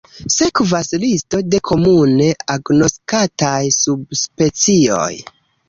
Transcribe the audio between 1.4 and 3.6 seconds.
de komune agnoskataj